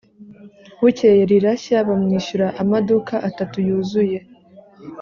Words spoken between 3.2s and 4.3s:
atatu yuzuye.